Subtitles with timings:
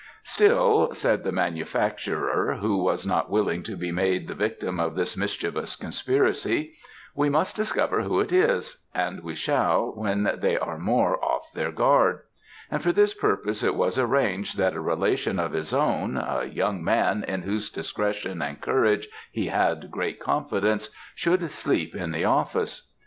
[0.23, 5.15] "'Still,' said the manufacturer, who was not willing to be made the victim of this
[5.15, 6.73] mischievous conspiracy,
[7.13, 11.71] 'we must discover who it is; and we shall, when they are more off their
[11.71, 12.21] guard,'
[12.71, 16.83] and for this purpose it was arranged that a relation of his own, a young
[16.83, 22.89] man in whose discretion and courage he had great confidence should sleep in the office.